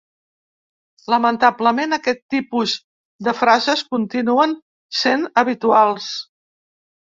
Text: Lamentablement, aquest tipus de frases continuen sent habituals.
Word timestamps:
Lamentablement, 1.13 1.93
aquest 1.97 2.23
tipus 2.35 2.73
de 3.29 3.35
frases 3.43 3.85
continuen 3.93 4.59
sent 5.05 5.31
habituals. 5.45 6.11